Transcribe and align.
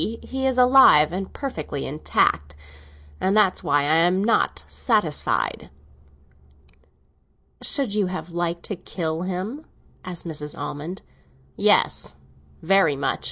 He 0.01 0.47
is 0.47 0.57
alive 0.57 1.13
and 1.13 1.31
perfectly 1.31 1.85
intact, 1.85 2.55
and 3.19 3.37
that's 3.37 3.63
why 3.63 3.81
I 3.81 3.97
am 3.97 4.23
not 4.23 4.63
satisfied." 4.65 5.69
"Should 7.61 7.93
you 7.93 8.07
have 8.07 8.31
liked 8.31 8.63
to 8.63 8.75
kill 8.75 9.21
him?" 9.21 9.63
asked 10.03 10.25
Mrs. 10.25 10.57
Almond. 10.59 11.03
"Yes, 11.55 12.15
very 12.63 12.95
much. 12.95 13.19